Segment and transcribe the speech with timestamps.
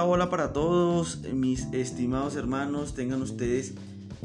[0.00, 2.94] Hola, para todos mis estimados hermanos.
[2.94, 3.74] Tengan ustedes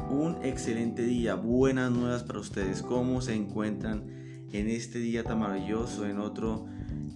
[0.08, 1.34] un excelente día.
[1.34, 2.80] Buenas nuevas para ustedes.
[2.80, 4.04] ¿Cómo se encuentran
[4.52, 6.06] en este día tan maravilloso?
[6.06, 6.66] En otro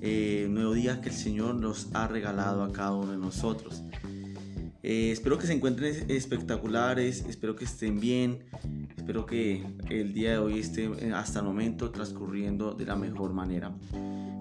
[0.00, 3.84] eh, nuevo día que el Señor nos ha regalado a cada uno de nosotros.
[4.82, 8.44] Eh, espero que se encuentren espectaculares, espero que estén bien,
[8.96, 13.32] espero que el día de hoy esté eh, hasta el momento transcurriendo de la mejor
[13.32, 13.72] manera.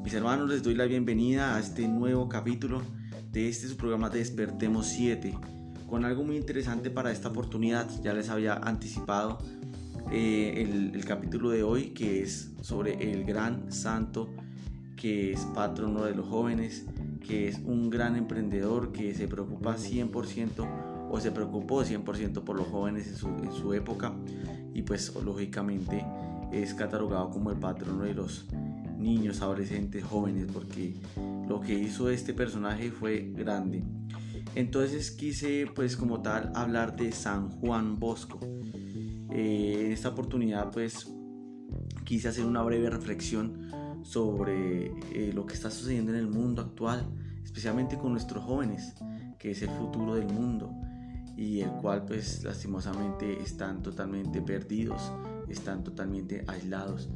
[0.03, 2.81] Mis hermanos, les doy la bienvenida a este nuevo capítulo
[3.37, 5.31] de este su programa Despertemos 7,
[5.87, 7.87] con algo muy interesante para esta oportunidad.
[8.01, 9.37] Ya les había anticipado
[10.11, 14.33] eh, el, el capítulo de hoy, que es sobre el gran santo
[14.95, 16.87] que es patrono de los jóvenes
[17.27, 22.67] que es un gran emprendedor que se preocupa 100% o se preocupó 100% por los
[22.67, 24.13] jóvenes en su, época
[24.73, 26.03] y pues lógicamente
[26.51, 28.47] es catalogado como el patrono de los
[28.97, 30.95] niños, adolescentes, jóvenes porque
[31.47, 33.83] lo que hizo este personaje fue grande.
[34.55, 38.39] Entonces quise pues como tal hablar de San Juan Bosco.
[39.31, 41.07] Eh, en esta oportunidad pues
[42.05, 43.69] quise hacer una breve reflexión
[44.03, 47.05] sobre eh, lo que está sucediendo en el mundo actual,
[47.43, 48.95] especialmente con nuestros jóvenes,
[49.37, 50.71] que es el futuro del mundo
[51.35, 55.11] y el cual pues lastimosamente están totalmente perdidos,
[55.47, 57.09] están totalmente aislados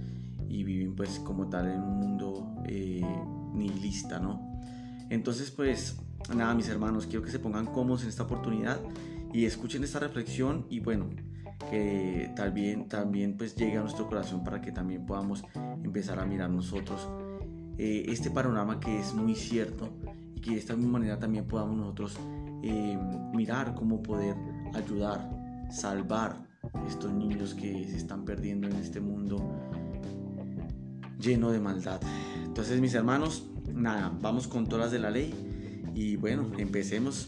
[0.52, 3.02] y viven pues como tal en un mundo eh,
[3.54, 4.60] nihilista, ¿no?
[5.10, 5.98] Entonces pues
[6.36, 8.80] nada mis hermanos, quiero que se pongan cómodos en esta oportunidad
[9.34, 11.10] y escuchen esta reflexión y bueno,
[11.70, 15.44] que también, también pues llegue a nuestro corazón para que también podamos
[15.84, 17.08] empezar a mirar nosotros
[17.78, 19.90] eh, este panorama que es muy cierto
[20.36, 22.20] y que de esta misma manera también podamos nosotros
[22.64, 22.98] eh,
[23.34, 24.36] mirar cómo poder
[24.74, 25.30] ayudar,
[25.72, 26.36] salvar
[26.88, 29.71] estos niños que se están perdiendo en este mundo
[31.22, 32.02] lleno de maldad.
[32.44, 35.34] Entonces mis hermanos, nada, vamos con todas de la ley
[35.94, 37.28] y bueno, empecemos.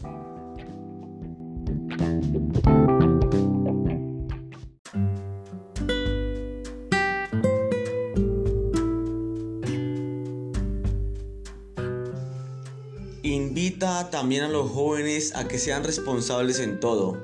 [13.22, 17.16] Invita también a los jóvenes a que sean responsables en todo.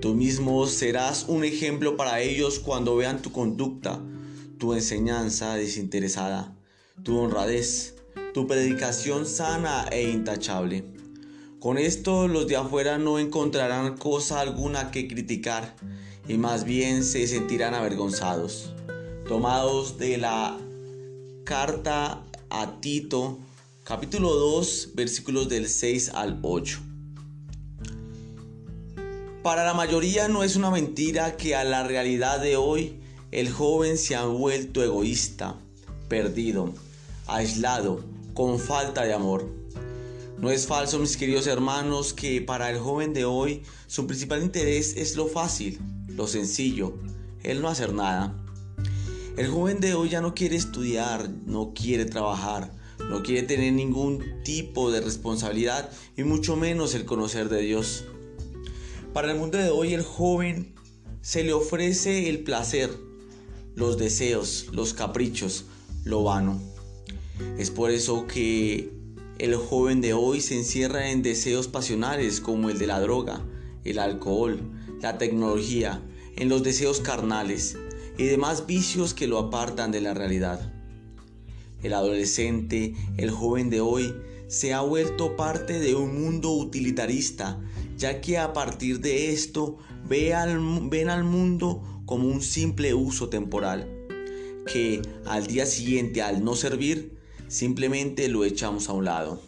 [0.00, 4.00] Tú mismo serás un ejemplo para ellos cuando vean tu conducta,
[4.58, 6.54] tu enseñanza desinteresada,
[7.02, 7.94] tu honradez,
[8.32, 10.84] tu predicación sana e intachable.
[11.60, 15.74] Con esto los de afuera no encontrarán cosa alguna que criticar
[16.28, 18.72] y más bien se sentirán avergonzados.
[19.28, 20.56] Tomados de la
[21.44, 23.38] carta a Tito,
[23.84, 26.80] capítulo 2, versículos del 6 al 8.
[29.42, 33.00] Para la mayoría no es una mentira que a la realidad de hoy
[33.36, 35.60] el joven se ha vuelto egoísta,
[36.08, 36.72] perdido,
[37.26, 38.02] aislado,
[38.32, 39.46] con falta de amor.
[40.38, 44.96] No es falso, mis queridos hermanos, que para el joven de hoy su principal interés
[44.96, 46.94] es lo fácil, lo sencillo,
[47.42, 48.42] el no hacer nada.
[49.36, 52.72] El joven de hoy ya no quiere estudiar, no quiere trabajar,
[53.10, 58.06] no quiere tener ningún tipo de responsabilidad y mucho menos el conocer de Dios.
[59.12, 60.74] Para el mundo de hoy el joven
[61.20, 63.05] se le ofrece el placer,
[63.76, 65.66] los deseos, los caprichos,
[66.04, 66.60] lo vano.
[67.58, 68.90] Es por eso que
[69.38, 73.44] el joven de hoy se encierra en deseos pasionales como el de la droga,
[73.84, 74.60] el alcohol,
[75.02, 76.02] la tecnología,
[76.36, 77.76] en los deseos carnales
[78.16, 80.72] y demás vicios que lo apartan de la realidad.
[81.82, 84.14] El adolescente, el joven de hoy,
[84.48, 87.60] se ha vuelto parte de un mundo utilitarista,
[87.98, 89.76] ya que a partir de esto
[90.08, 93.86] ve al, ven al mundo como un simple uso temporal,
[94.72, 97.18] que al día siguiente al no servir,
[97.48, 99.42] simplemente lo echamos a un lado.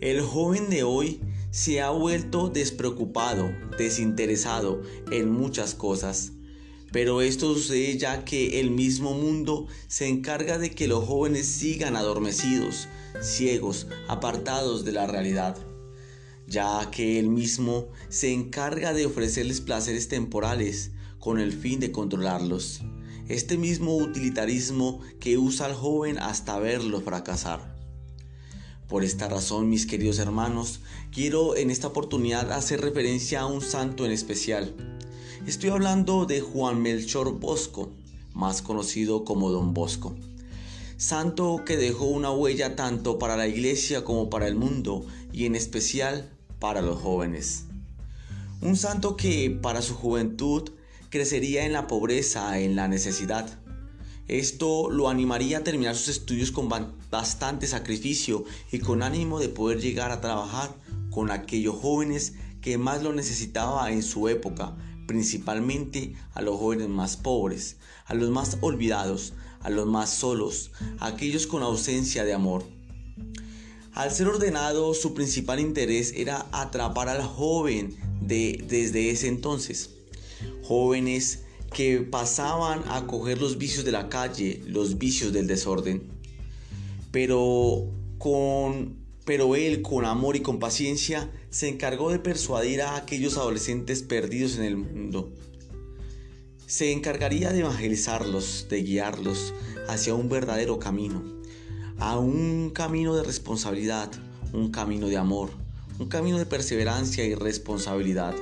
[0.00, 1.20] El joven de hoy
[1.50, 4.80] se ha vuelto despreocupado, desinteresado
[5.10, 6.32] en muchas cosas
[6.90, 11.96] pero esto sucede ya que el mismo mundo se encarga de que los jóvenes sigan
[11.96, 12.88] adormecidos,
[13.20, 15.56] ciegos, apartados de la realidad,
[16.46, 20.92] ya que él mismo se encarga de ofrecerles placeres temporales
[21.28, 22.80] con el fin de controlarlos.
[23.28, 27.76] Este mismo utilitarismo que usa al joven hasta verlo fracasar.
[28.88, 30.80] Por esta razón, mis queridos hermanos,
[31.12, 34.74] quiero en esta oportunidad hacer referencia a un santo en especial,
[35.46, 37.90] Estoy hablando de Juan Melchor Bosco,
[38.32, 40.16] más conocido como Don Bosco.
[40.96, 45.56] Santo que dejó una huella tanto para la iglesia como para el mundo y en
[45.56, 47.66] especial para los jóvenes.
[48.62, 50.70] Un santo que para su juventud
[51.10, 53.48] crecería en la pobreza, en la necesidad.
[54.28, 56.68] Esto lo animaría a terminar sus estudios con
[57.10, 60.74] bastante sacrificio y con ánimo de poder llegar a trabajar
[61.10, 64.76] con aquellos jóvenes que más lo necesitaba en su época,
[65.06, 71.06] principalmente a los jóvenes más pobres, a los más olvidados, a los más solos, a
[71.06, 72.64] aquellos con ausencia de amor.
[73.94, 79.97] Al ser ordenado, su principal interés era atrapar al joven de, desde ese entonces.
[80.62, 86.02] Jóvenes que pasaban a coger los vicios de la calle, los vicios del desorden.
[87.10, 88.98] Pero con
[89.28, 94.56] pero él con amor y con paciencia se encargó de persuadir a aquellos adolescentes perdidos
[94.56, 95.34] en el mundo.
[96.66, 99.52] Se encargaría de evangelizarlos, de guiarlos
[99.86, 101.22] hacia un verdadero camino,
[101.98, 104.10] a un camino de responsabilidad,
[104.54, 105.50] un camino de amor,
[105.98, 108.34] un camino de perseverancia y responsabilidad.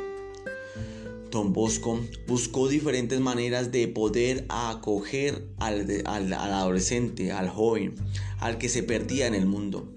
[1.30, 7.94] Don Bosco buscó diferentes maneras de poder acoger al, al, adolescente, al joven,
[8.38, 9.92] al que se perdía en el mundo.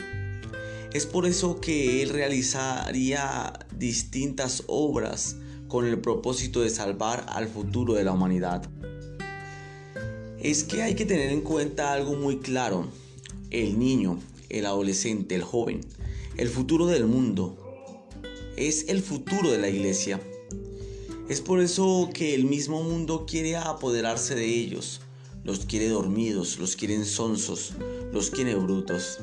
[0.92, 5.36] Es por eso que él realizaría distintas obras
[5.68, 8.68] con el propósito de salvar al futuro de la humanidad.
[10.42, 12.88] Es que hay que tener en cuenta algo muy claro.
[13.52, 15.82] El niño, el adolescente, el joven,
[16.38, 17.56] el futuro del mundo,
[18.58, 20.20] es el futuro de la iglesia.
[21.30, 25.02] Es por eso que el mismo mundo quiere apoderarse de ellos.
[25.44, 27.74] Los quiere dormidos, los quieren sonsos,
[28.12, 29.20] los quiere brutos.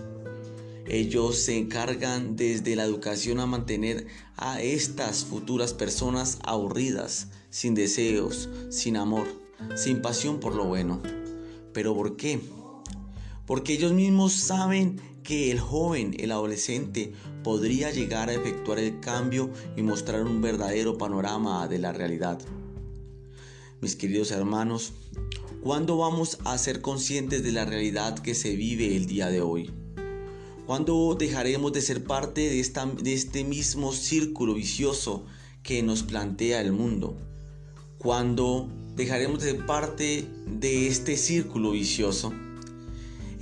[0.86, 4.06] Ellos se encargan desde la educación a mantener
[4.36, 9.26] a estas futuras personas aburridas, sin deseos, sin amor,
[9.74, 11.02] sin pasión por lo bueno.
[11.72, 12.38] ¿Pero por qué?
[13.46, 17.12] Porque ellos mismos saben que el joven, el adolescente,
[17.42, 22.38] podría llegar a efectuar el cambio y mostrar un verdadero panorama de la realidad.
[23.80, 24.92] Mis queridos hermanos,
[25.62, 29.72] ¿cuándo vamos a ser conscientes de la realidad que se vive el día de hoy?
[30.64, 35.26] ¿Cuándo dejaremos de ser parte de, este mismo círculo vicioso
[35.64, 37.16] que nos plantea el mundo?
[37.98, 42.32] ¿Cuándo dejaremos de ser parte de este círculo vicioso?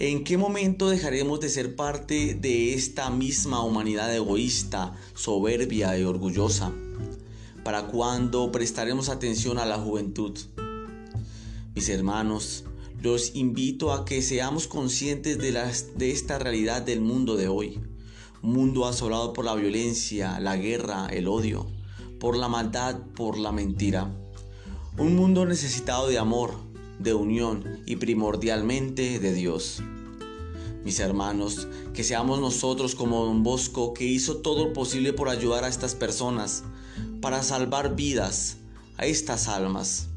[0.01, 6.73] ¿En qué momento dejaremos de ser parte de esta misma humanidad egoísta, soberbia y orgullosa?
[7.63, 10.37] ¿Para cuándo prestaremos atención a la juventud?
[11.77, 12.65] Mis hermanos,
[13.01, 17.81] los invito a que seamos conscientes de, de esta realidad del mundo de hoy.
[18.43, 21.69] Un mundo asolado por la violencia, la guerra, el odio,
[22.19, 24.13] por la maldad, por la mentira.
[24.99, 26.55] Un mundo necesitado de amor,
[27.05, 29.83] de unión y primordialmente de Dios.
[30.85, 35.63] Mis hermanos, que seamos nosotros como Don Bosco que hizo todo lo posible por ayudar
[35.63, 36.65] a estas personas,
[37.21, 38.57] para salvar vidas,
[38.97, 40.09] a estas almas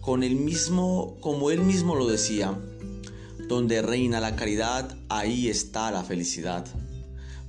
[0.00, 2.58] con el mismo, como él mismo lo decía,
[3.48, 6.66] donde reina la caridad, ahí está la felicidad.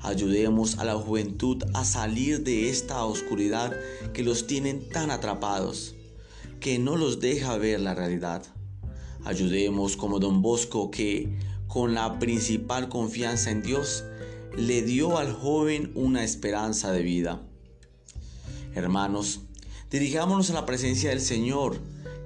[0.01, 3.73] Ayudemos a la juventud a salir de esta oscuridad
[4.13, 5.95] que los tienen tan atrapados,
[6.61, 8.43] que no los deja ver la realidad.
[9.25, 11.37] Ayudemos como don Bosco que,
[11.67, 14.05] con la principal confianza en Dios,
[14.55, 17.41] le dio al joven una esperanza de vida.
[18.75, 19.41] Hermanos,
[19.89, 21.79] dirijámonos a la presencia del Señor,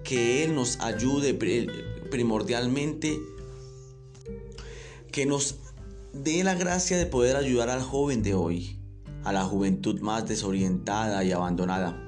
[0.03, 1.33] que Él nos ayude
[2.11, 3.17] primordialmente,
[5.13, 5.55] que nos
[6.12, 8.79] dé la gracia de poder ayudar al joven de hoy,
[9.24, 12.01] a la juventud más desorientada y abandonada.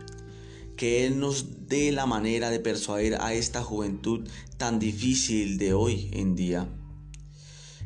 [0.76, 6.10] Que Él nos dé la manera de persuadir a esta juventud tan difícil de hoy
[6.14, 6.68] en día.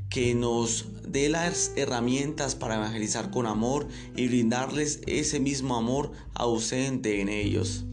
[0.10, 7.22] Que nos dé las herramientas para evangelizar con amor y brindarles ese mismo amor ausente
[7.22, 7.86] en ellos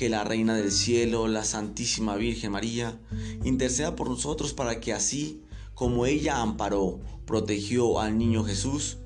[0.00, 2.98] que la Reina del Cielo, la Santísima Virgen María,
[3.44, 5.42] interceda por nosotros para que así
[5.74, 8.96] como ella amparó, protegió al niño Jesús,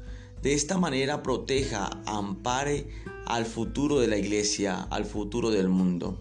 [0.41, 2.87] de esta manera proteja, ampare
[3.27, 6.19] al futuro de la iglesia, al futuro del mundo.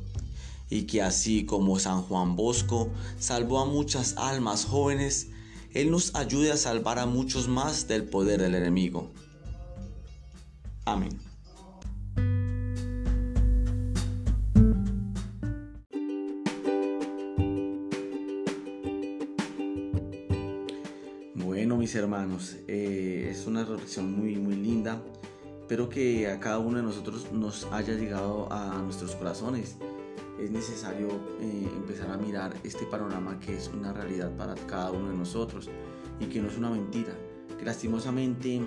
[0.69, 5.27] Y que así como San Juan Bosco salvó a muchas almas jóvenes,
[5.73, 9.11] Él nos ayude a salvar a muchos más del poder del enemigo.
[10.85, 11.19] Amén.
[21.83, 25.03] mis hermanos, eh, es una reflexión muy, muy linda.
[25.73, 29.75] Espero que a cada uno de nosotros nos haya llegado a nuestros corazones.
[30.39, 31.07] Es necesario
[31.41, 35.71] eh, empezar a mirar este panorama que es una realidad para cada uno de nosotros
[36.19, 37.17] y que no es una mentira,
[37.57, 38.61] que lastimosamente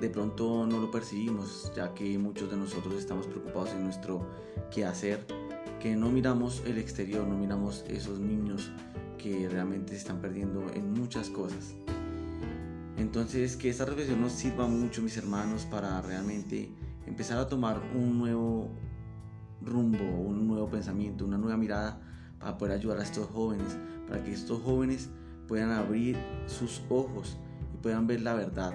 [0.00, 4.26] de pronto no lo percibimos, ya que muchos de nosotros estamos preocupados en nuestro
[4.72, 5.24] quehacer,
[5.78, 8.72] que no miramos el exterior, no miramos esos niños
[9.16, 11.76] que realmente se están perdiendo en muchas cosas.
[13.08, 16.70] Entonces, que esta reflexión nos sirva mucho, mis hermanos, para realmente
[17.06, 18.68] empezar a tomar un nuevo
[19.62, 22.02] rumbo, un nuevo pensamiento, una nueva mirada
[22.38, 25.08] para poder ayudar a estos jóvenes, para que estos jóvenes
[25.46, 27.38] puedan abrir sus ojos
[27.72, 28.74] y puedan ver la verdad,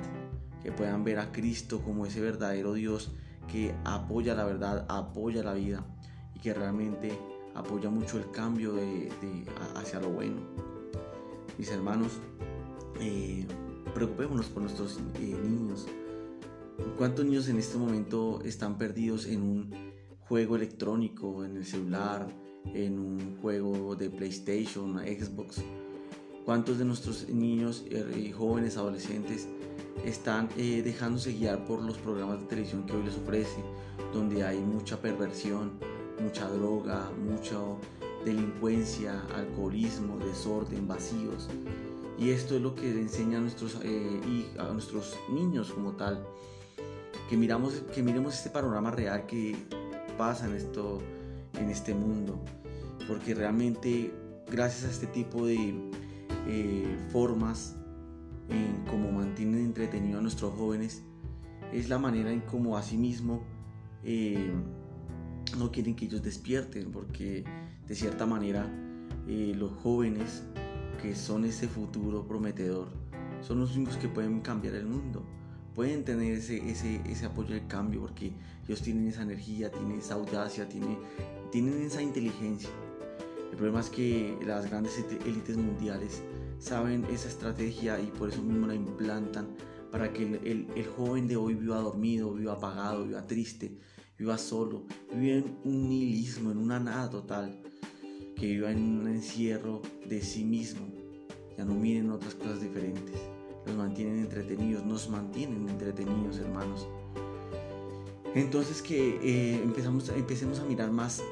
[0.64, 3.12] que puedan ver a Cristo como ese verdadero Dios
[3.48, 5.86] que apoya la verdad, apoya la vida
[6.34, 7.16] y que realmente
[7.54, 8.74] apoya mucho el cambio
[9.76, 10.38] hacia lo bueno.
[11.60, 12.20] Mis hermanos,
[13.00, 13.46] eh,
[13.94, 15.86] preocupémonos por nuestros eh, niños.
[16.98, 19.74] ¿Cuántos niños en este momento están perdidos en un
[20.28, 22.28] juego electrónico, en el celular,
[22.74, 25.64] en un juego de PlayStation, Xbox?
[26.46, 29.48] ¿Cuántos de nuestros niños eh, y jóvenes, adolescentes
[30.04, 33.64] están eh, dejándose guiar por los programas de televisión que hoy les ofrece,
[34.12, 35.72] donde hay mucha perversión,
[36.22, 37.58] mucha droga, mucha
[38.26, 41.48] delincuencia, alcoholismo, desorden, vacíos?
[42.18, 46.26] Y esto es lo que enseña a nuestros, eh, a nuestros niños como tal.
[47.30, 49.56] Que, miramos, que miremos este panorama real que
[50.18, 51.00] pasa en, esto,
[51.60, 52.40] en este mundo.
[53.08, 54.14] Porque realmente
[54.50, 55.74] gracias a este tipo de
[56.48, 57.76] eh, formas
[58.50, 61.04] en cómo mantienen entretenido a nuestros jóvenes,
[61.72, 63.44] es la manera en cómo asimismo
[64.04, 64.52] eh,
[65.58, 67.44] no quieren que ellos despierten, porque
[67.88, 68.68] de cierta manera
[69.28, 70.44] eh, los jóvenes
[71.04, 72.88] que son ese futuro prometedor
[73.46, 75.22] son los únicos que pueden cambiar el mundo.
[75.76, 78.32] Pueden tener ese, ese, ese apoyo de cambio porque
[78.66, 80.98] ellos tienen esa energía, tienen esa audacia, tienen,
[81.52, 82.70] tienen esa inteligencia.
[83.52, 86.24] El problema es que las grandes élites mundiales
[86.58, 89.50] saben esa estrategia y por eso mismo la implantan
[89.92, 93.78] para que el, el, joven de hoy viva dormido, viva apagado, viva triste,
[94.18, 97.62] viva solo, viva en un nihilismo, en una nada total,
[98.44, 100.86] que viva en un encierro de sí mismo,
[101.58, 103.16] ya no miren otras cosas diferentes,
[103.66, 106.86] los mantienen entretenidos, nos mantienen entretenidos hermanos.
[108.36, 111.24] Entonces que eh, empezamos, empecemos a mirar más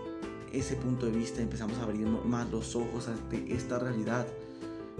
[0.53, 4.25] ese punto de vista, empezamos a abrir más los ojos ante esta realidad.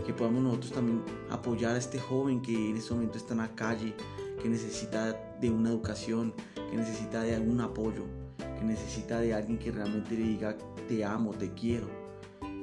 [0.05, 3.55] Que podamos nosotros también apoyar a este joven que en este momento está en la
[3.55, 3.93] calle,
[4.41, 8.03] que necesita de una educación, que necesita de algún apoyo,
[8.37, 10.57] que necesita de alguien que realmente le diga
[10.89, 12.00] te amo, te quiero,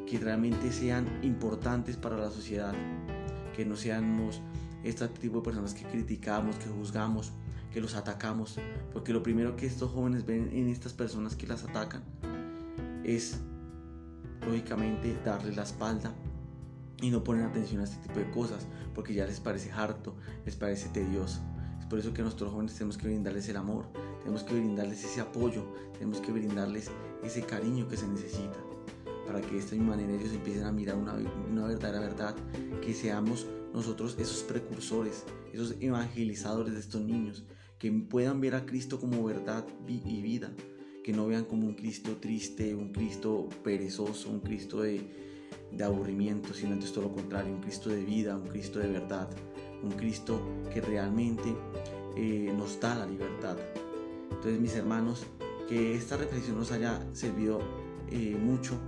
[0.09, 2.73] que realmente sean importantes para la sociedad,
[3.55, 4.41] que no seamos
[4.83, 7.33] este tipo de personas que criticamos, que juzgamos,
[7.73, 8.59] que los atacamos,
[8.93, 12.03] porque lo primero que estos jóvenes ven en estas personas que las atacan
[13.05, 13.41] es
[14.47, 16.15] lógicamente darle la espalda
[17.03, 20.57] y no ponen atención a este tipo de cosas porque ya les parece harto, les
[20.57, 21.41] parece tedioso.
[21.81, 23.87] Es por eso que a nuestros jóvenes tenemos que brindarles el amor,
[24.21, 26.91] tenemos que brindarles ese apoyo, tenemos que brindarles
[27.23, 28.59] ese cariño que se necesita
[29.29, 31.15] para que de esta manera ellos empiecen a mirar una,
[31.51, 32.35] una verdadera verdad,
[32.81, 37.45] que seamos nosotros esos precursores, esos evangelizadores de estos niños,
[37.79, 40.51] que puedan ver a Cristo como verdad y vida,
[41.05, 45.03] que no vean como un Cristo triste, un Cristo perezoso, un Cristo de,
[45.73, 49.29] de aburrimiento, sino antes todo lo contrario, un Cristo de vida, un Cristo de verdad,
[49.83, 50.41] un Cristo
[50.73, 51.55] que realmente
[52.17, 53.59] eh, nos da la libertad.
[54.31, 55.27] Entonces mis hermanos,
[55.69, 57.61] que esta reflexión nos haya servido
[58.11, 58.79] eh, mucho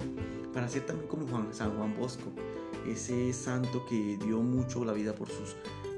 [0.53, 2.33] para ser también como Juan, San Juan Bosco,
[2.87, 5.57] ese santo que dio mucho la vida por sus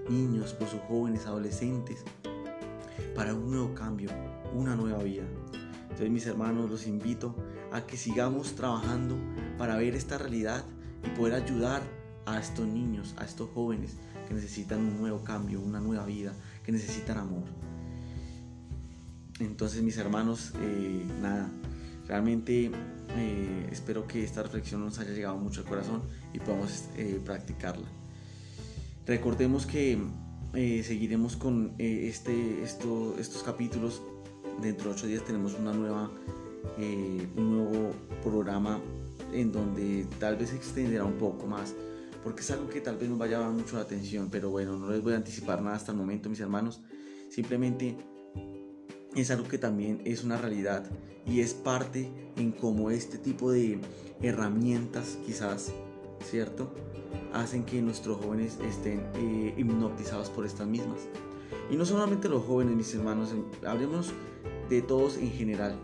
[0.08, 2.04] niños, por sus jóvenes, adolescentes,
[3.14, 4.10] para un nuevo cambio,
[4.54, 5.24] una nueva vida.
[5.82, 7.34] Entonces mis hermanos los invito
[7.72, 9.16] a que sigamos trabajando
[9.58, 10.64] para ver esta realidad
[11.04, 11.82] y poder ayudar
[12.26, 13.96] a estos niños, a estos jóvenes
[14.28, 16.32] que necesitan un nuevo cambio, una nueva vida,
[16.64, 17.44] que necesitan amor.
[19.40, 21.50] Entonces mis hermanos, eh, nada,
[22.06, 22.70] realmente
[23.16, 26.02] eh, espero que esta reflexión nos haya llegado mucho al corazón
[26.33, 27.88] y podamos eh, practicarla.
[29.07, 29.99] Recordemos que
[30.52, 34.02] seguiremos con este, estos capítulos.
[34.61, 36.11] Dentro de ocho días tenemos una nueva,
[36.78, 37.90] un nuevo
[38.23, 38.78] programa
[39.33, 41.75] en donde tal vez se extenderá un poco más,
[42.23, 44.76] porque es algo que tal vez nos vaya a llamar mucho la atención, pero bueno,
[44.76, 46.81] no les voy a anticipar nada hasta el momento, mis hermanos,
[47.31, 47.97] simplemente
[49.14, 50.85] es algo que también es una realidad
[51.26, 53.78] y es parte en cómo este tipo de
[54.21, 55.73] herramientas quizás,
[56.25, 56.73] ¿cierto?
[57.33, 61.00] Hacen que nuestros jóvenes estén eh, hipnotizados por estas mismas.
[61.71, 63.35] Y no solamente los jóvenes, mis hermanos,
[63.66, 64.12] hablemos
[64.69, 65.76] de todos en general,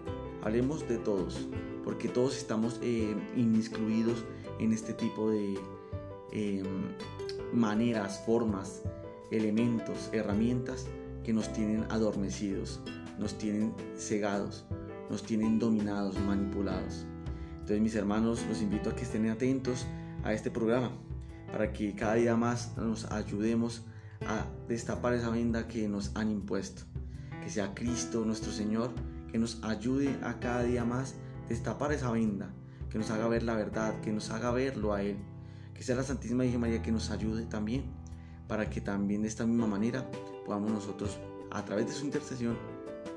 [0.43, 1.49] hablemos de todos
[1.89, 4.23] porque todos estamos eh, inmiscuidos
[4.59, 5.59] en este tipo de
[6.33, 6.67] em,
[7.51, 8.83] maneras, formas,
[9.31, 10.85] elementos, herramientas
[11.25, 12.81] que nos tienen adormecidos,
[13.19, 14.65] nos tienen cegados,
[15.11, 17.07] nos tienen dominados, manipulados.
[17.53, 19.87] Entonces mis hermanos, los invito a que estén atentos
[20.25, 20.91] a este programa,
[21.53, 23.83] para que cada día más nos ayudemos
[24.27, 26.83] a destapar esa venda que nos han impuesto.
[27.43, 28.91] Que sea Cristo nuestro Señor
[29.31, 31.15] que nos ayude a cada día más
[31.49, 32.51] destapar esa venda,
[32.91, 35.19] que nos haga ver la verdad, que nos haga verlo a Él.
[35.75, 37.85] Que sea la Santísima Virgen María que nos ayude también,
[38.49, 40.11] para que también de esta misma manera
[40.45, 41.19] podamos nosotros,
[41.51, 42.59] a través de su intercesión,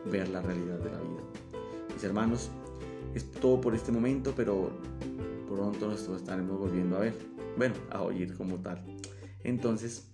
[0.10, 1.22] ver la realidad de la vida.
[1.94, 2.50] Mis hermanos,
[3.14, 4.72] es todo por este momento, pero
[5.48, 7.16] pronto nos estaremos volviendo a ver,
[7.58, 8.82] bueno, a oír como tal.
[9.44, 10.12] Entonces,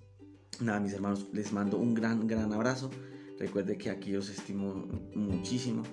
[0.59, 2.89] nada, mis hermanos, les mando un gran, gran abrazo.
[3.39, 5.83] Recuerden que aquí os estimo muchísimo.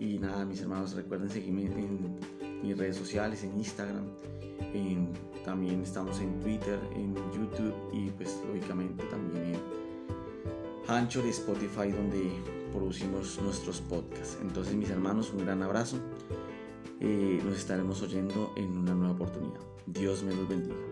[0.00, 2.18] Y nada, mis hermanos, recuerden seguirme en
[2.62, 4.06] mis redes sociales, en Instagram.
[5.44, 9.60] también estamos en Twitter, en YouTube y pues lógicamente también en
[10.88, 12.30] Anchor Spotify donde
[12.72, 14.38] producimos nuestros podcasts.
[14.42, 15.98] Entonces mis hermanos, un gran abrazo.
[17.00, 19.60] Eh, nos estaremos oyendo en una nueva oportunidad.
[19.86, 20.91] Dios me los bendiga.